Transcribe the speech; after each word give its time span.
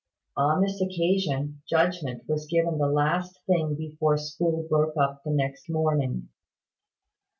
On 0.35 0.61
this 0.63 0.81
occasion, 0.81 1.61
judgment 1.69 2.23
was 2.27 2.47
given 2.47 2.79
the 2.79 2.87
last 2.87 3.37
thing 3.45 3.75
before 3.75 4.17
school 4.17 4.65
broke 4.67 4.97
up 4.97 5.21
the 5.23 5.29
next 5.29 5.69
morning. 5.69 6.29